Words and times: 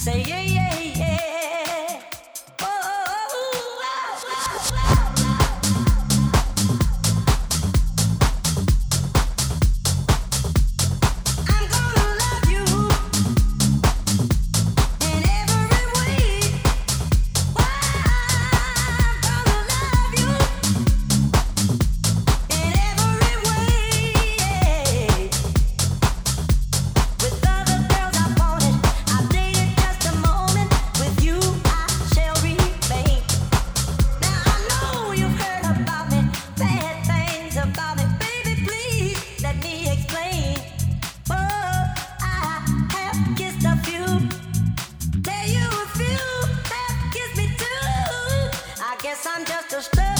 Say 0.00 0.22
yeah, 0.26 0.40
yeah. 0.40 0.79
Guess 49.10 49.26
I'm 49.26 49.44
just 49.44 49.72
a 49.72 49.82
stubborn 49.82 50.19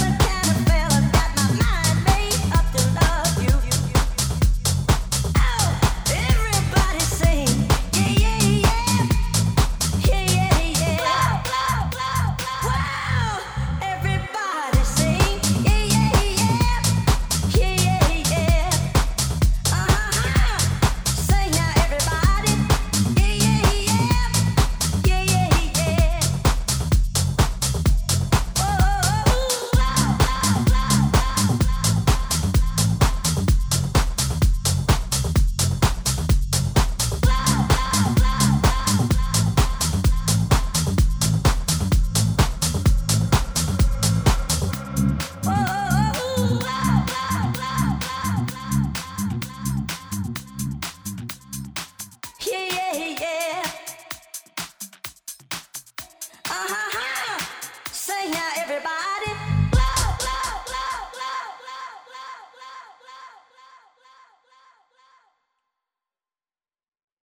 everybody. 58.70 59.09